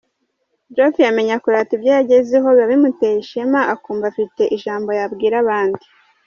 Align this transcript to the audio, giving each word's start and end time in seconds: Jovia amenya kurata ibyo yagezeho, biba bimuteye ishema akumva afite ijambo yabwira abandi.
Jovia 0.75 1.05
amenya 1.11 1.35
kurata 1.43 1.71
ibyo 1.77 1.89
yagezeho, 1.97 2.47
biba 2.49 2.69
bimuteye 2.71 3.15
ishema 3.23 3.59
akumva 3.73 4.05
afite 4.11 4.41
ijambo 4.55 4.89
yabwira 4.99 5.35
abandi. 5.43 5.85